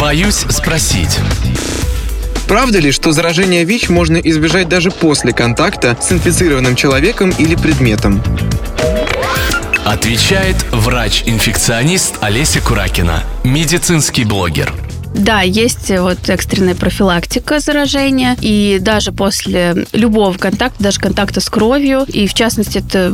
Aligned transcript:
Боюсь 0.00 0.44
спросить. 0.50 1.18
Правда 2.46 2.78
ли, 2.78 2.92
что 2.92 3.12
заражение 3.12 3.64
ВИЧ 3.64 3.88
можно 3.88 4.16
избежать 4.18 4.68
даже 4.68 4.90
после 4.90 5.32
контакта 5.32 5.96
с 6.00 6.12
инфицированным 6.12 6.76
человеком 6.76 7.30
или 7.38 7.54
предметом? 7.54 8.22
Отвечает 9.84 10.56
врач-инфекционист 10.70 12.16
Олеся 12.20 12.60
Куракина, 12.60 13.22
медицинский 13.42 14.24
блогер. 14.24 14.72
Да, 15.14 15.40
есть 15.40 15.90
вот 15.90 16.28
экстренная 16.28 16.74
профилактика 16.74 17.58
заражения, 17.58 18.36
и 18.42 18.78
даже 18.80 19.12
после 19.12 19.86
любого 19.92 20.36
контакта, 20.36 20.82
даже 20.82 21.00
контакта 21.00 21.40
с 21.40 21.48
кровью, 21.48 22.04
и 22.06 22.26
в 22.26 22.34
частности 22.34 22.78
это 22.78 23.12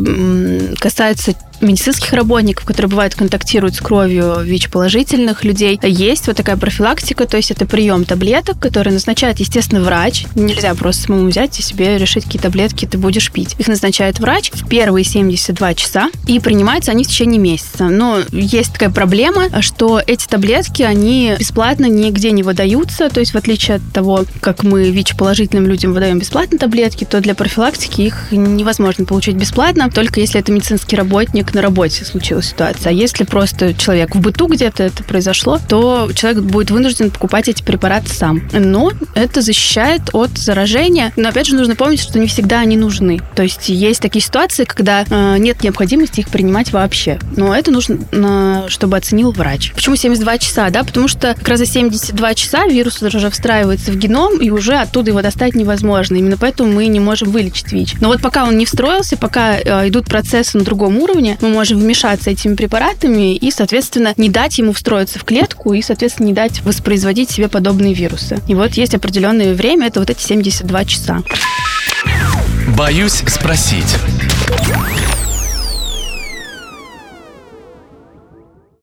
касается 0.81 1.35
медицинских 1.63 2.13
работников, 2.13 2.65
которые 2.65 2.91
бывают 2.91 3.15
контактируют 3.15 3.75
с 3.75 3.81
кровью 3.81 4.41
ВИЧ-положительных 4.43 5.45
людей, 5.45 5.79
есть 5.83 6.27
вот 6.27 6.37
такая 6.37 6.57
профилактика, 6.57 7.27
то 7.27 7.37
есть 7.37 7.51
это 7.51 7.67
прием 7.67 8.05
таблеток, 8.05 8.59
которые 8.59 8.93
назначает, 8.93 9.41
естественно, 9.41 9.81
врач. 9.81 10.27
Nельзя 10.35 10.75
просто 10.75 11.03
самому 11.03 11.29
взять 11.29 11.59
и 11.59 11.63
себе 11.63 11.99
решить, 11.99 12.25
какие 12.25 12.41
таблетки 12.41 12.87
ты 12.87 12.99
будешь 12.99 13.31
пить. 13.31 13.55
Их 13.59 13.69
назначает 13.69 14.19
врач 14.19 14.51
в 14.53 14.69
первые 14.69 15.05
72 15.05 15.75
часа, 15.75 16.11
и 16.27 16.41
принимаются 16.41 16.91
они 16.91 17.05
в 17.05 17.09
течение 17.09 17.41
месяца. 17.41 17.85
Но 17.89 18.19
есть 18.33 18.73
такая 18.73 18.91
проблема, 18.91 19.63
что 19.63 20.01
эти 20.05 20.27
таблетки, 20.27 20.83
они 20.83 21.35
бесплатно 21.39 21.87
нигде 21.87 22.31
не 22.33 22.43
выдаются, 22.43 23.09
то 23.09 23.21
есть 23.21 23.33
в 23.33 23.37
отличие 23.37 23.77
от 23.77 23.83
того, 23.93 24.25
как 24.41 24.63
мы 24.63 24.91
ВИЧ-положительным 24.91 25.67
людям 25.67 25.93
выдаем 25.93 26.19
бесплатно 26.19 26.59
таблетки, 26.59 27.05
то 27.05 27.21
для 27.21 27.35
профилактики 27.35 28.03
их 28.03 28.33
невозможно 28.33 29.05
получить 29.05 29.37
бесплатно, 29.37 29.91
только 29.91 30.21
если 30.21 30.41
это 30.41 30.53
медицинский 30.53 30.97
работник, 30.97 31.52
на 31.55 31.63
работе 31.63 32.05
случилась 32.05 32.47
ситуация. 32.47 32.91
А 32.91 32.93
если 32.93 33.25
просто 33.25 33.75
человек 33.75 34.15
в 34.15 34.21
быту 34.21 34.47
где-то 34.47 34.83
это 34.83 35.05
произошло, 35.05 35.59
то 35.69 36.11
человек 36.15 36.43
будет 36.43 36.71
вынужден 36.71 37.11
покупать 37.11 37.49
эти 37.49 37.63
препараты 37.63 38.11
сам. 38.11 38.43
Но 38.53 38.93
это 39.15 39.41
защищает 39.41 40.03
от 40.13 40.37
заражения. 40.37 41.13
Но 41.17 41.29
опять 41.29 41.47
же 41.47 41.57
нужно 41.57 41.77
помнить, 41.77 42.01
что 42.01 42.19
не 42.19 42.27
всегда 42.27 42.61
они 42.61 42.77
нужны. 42.77 43.21
То 43.35 43.43
есть 43.43 43.69
есть 43.69 44.01
такие 44.01 44.23
ситуации, 44.23 44.65
когда 44.65 45.05
э, 45.09 45.39
нет 45.39 45.63
необходимости 45.63 46.21
их 46.21 46.29
принимать 46.29 46.73
вообще. 46.73 47.19
Но 47.37 47.55
это 47.55 47.71
нужно, 47.71 47.99
э, 48.13 48.69
чтобы 48.69 48.97
оценил 48.97 49.33
врач. 49.33 49.73
Почему 49.75 49.97
72 49.97 50.39
часа? 50.39 50.71
Да, 50.71 50.85
потому 50.85 51.09
что 51.09 51.35
как 51.35 51.49
раз 51.49 51.59
за 51.59 51.67
72 51.67 52.35
часа 52.35 52.67
вирус 52.67 53.03
уже 53.03 53.31
встраивается 53.31 53.93
в 53.93 53.97
геном, 53.97 54.41
и 54.41 54.51
уже 54.51 54.75
оттуда 54.75 55.11
его 55.11 55.23
достать 55.23 55.55
невозможно. 55.55 56.17
Именно 56.17 56.37
поэтому 56.37 56.73
мы 56.73 56.87
не 56.87 57.01
можем 57.01 57.31
вылечить 57.31 57.73
ВИЧ. 57.73 57.97
Но 58.01 58.09
вот 58.09 58.21
пока 58.21 58.45
он 58.45 58.57
не 58.57 58.67
встроился, 58.67 59.17
пока 59.17 59.59
э, 59.59 59.89
идут 59.89 60.07
процессы 60.07 60.59
на 60.59 60.65
другом 60.65 60.99
уровне, 60.99 61.39
мы 61.43 61.49
можем 61.49 61.79
вмешаться 61.79 62.31
этими 62.31 62.55
препаратами 62.55 63.35
и, 63.35 63.51
соответственно, 63.51 64.15
не 64.17 64.29
дать 64.29 64.59
ему 64.59 64.73
встроиться 64.73 65.19
в 65.19 65.25
клетку 65.25 65.73
и, 65.75 65.83
соответственно, 65.83 66.29
не 66.29 66.33
дать 66.33 66.63
воспроизводить 66.63 67.31
себе 67.31 67.49
подобные 67.49 67.95
вирусы. 67.95 68.41
И 68.49 68.55
вот 68.55 68.73
есть 68.75 68.95
определенное 68.95 69.55
время, 69.55 69.89
это 69.89 70.01
вот 70.01 70.11
эти 70.11 70.23
72 70.23 70.85
часа. 70.85 71.23
Боюсь 72.77 73.23
спросить. 73.27 73.97